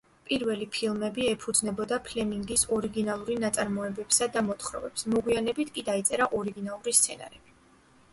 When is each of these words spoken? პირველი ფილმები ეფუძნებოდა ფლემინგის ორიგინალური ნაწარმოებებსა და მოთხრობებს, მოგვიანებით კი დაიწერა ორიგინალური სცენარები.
პირველი 0.27 0.67
ფილმები 0.75 1.25
ეფუძნებოდა 1.31 1.99
ფლემინგის 2.07 2.63
ორიგინალური 2.77 3.35
ნაწარმოებებსა 3.43 4.29
და 4.37 4.43
მოთხრობებს, 4.49 5.05
მოგვიანებით 5.17 5.71
კი 5.77 5.85
დაიწერა 5.91 6.29
ორიგინალური 6.39 6.95
სცენარები. 7.03 7.55